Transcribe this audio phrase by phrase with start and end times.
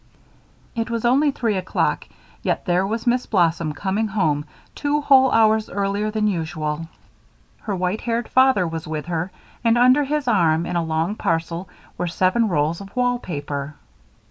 [0.75, 2.07] It was only three o'clock,
[2.41, 6.87] yet there was Miss Blossom coming home two whole hours earlier than usual;
[7.59, 9.31] her white haired father was with her
[9.63, 11.69] and under his arm in a long parcel
[11.99, 13.75] were seven rolls of wall paper.